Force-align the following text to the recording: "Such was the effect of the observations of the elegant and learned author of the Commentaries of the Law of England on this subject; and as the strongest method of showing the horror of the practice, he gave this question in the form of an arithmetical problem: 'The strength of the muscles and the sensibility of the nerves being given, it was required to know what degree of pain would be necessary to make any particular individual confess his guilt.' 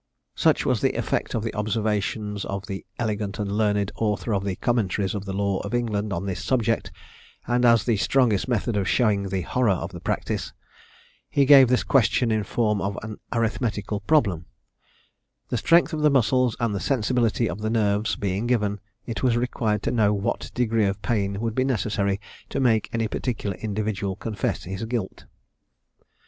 "Such 0.33 0.65
was 0.65 0.81
the 0.81 0.93
effect 0.97 1.35
of 1.35 1.43
the 1.43 1.53
observations 1.53 2.43
of 2.45 2.65
the 2.65 2.83
elegant 2.97 3.37
and 3.37 3.51
learned 3.51 3.91
author 3.95 4.33
of 4.33 4.43
the 4.43 4.55
Commentaries 4.55 5.13
of 5.13 5.25
the 5.25 5.31
Law 5.31 5.59
of 5.59 5.75
England 5.75 6.11
on 6.11 6.25
this 6.25 6.43
subject; 6.43 6.91
and 7.45 7.63
as 7.65 7.83
the 7.83 7.97
strongest 7.97 8.47
method 8.47 8.75
of 8.75 8.87
showing 8.87 9.29
the 9.29 9.41
horror 9.43 9.69
of 9.69 9.91
the 9.91 9.99
practice, 9.99 10.53
he 11.29 11.45
gave 11.45 11.67
this 11.67 11.83
question 11.83 12.31
in 12.31 12.39
the 12.39 12.45
form 12.45 12.81
of 12.81 12.97
an 13.03 13.19
arithmetical 13.31 13.99
problem: 13.99 14.45
'The 15.49 15.57
strength 15.57 15.93
of 15.93 16.01
the 16.01 16.09
muscles 16.09 16.55
and 16.59 16.73
the 16.73 16.79
sensibility 16.79 17.47
of 17.47 17.59
the 17.61 17.69
nerves 17.69 18.15
being 18.15 18.47
given, 18.47 18.79
it 19.05 19.21
was 19.21 19.37
required 19.37 19.83
to 19.83 19.91
know 19.91 20.11
what 20.15 20.49
degree 20.55 20.85
of 20.87 20.99
pain 21.03 21.39
would 21.39 21.53
be 21.53 21.63
necessary 21.63 22.19
to 22.49 22.59
make 22.59 22.89
any 22.91 23.07
particular 23.07 23.55
individual 23.57 24.15
confess 24.15 24.63
his 24.63 24.83
guilt.' 24.85 25.25